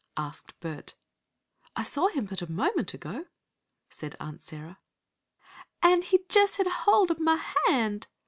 [0.17, 0.95] asked Bert.
[1.75, 3.25] "I saw him but a moment ago,"
[3.91, 4.79] said Aunt Sarah.
[5.83, 8.07] "An' he jest had hold ob mah hand!"